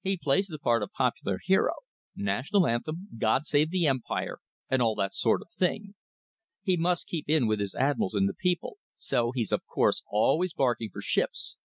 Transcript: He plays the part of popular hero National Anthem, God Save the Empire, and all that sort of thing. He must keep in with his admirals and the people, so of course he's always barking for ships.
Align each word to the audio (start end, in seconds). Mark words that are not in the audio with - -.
He 0.00 0.16
plays 0.16 0.46
the 0.46 0.58
part 0.58 0.82
of 0.82 0.92
popular 0.92 1.38
hero 1.44 1.74
National 2.16 2.66
Anthem, 2.66 3.08
God 3.18 3.46
Save 3.46 3.68
the 3.68 3.86
Empire, 3.86 4.38
and 4.70 4.80
all 4.80 4.94
that 4.94 5.14
sort 5.14 5.42
of 5.42 5.50
thing. 5.52 5.94
He 6.62 6.78
must 6.78 7.06
keep 7.06 7.26
in 7.28 7.46
with 7.46 7.60
his 7.60 7.74
admirals 7.74 8.14
and 8.14 8.26
the 8.26 8.32
people, 8.32 8.78
so 8.96 9.30
of 9.52 9.66
course 9.66 9.98
he's 9.98 10.06
always 10.08 10.54
barking 10.54 10.88
for 10.90 11.02
ships. 11.02 11.58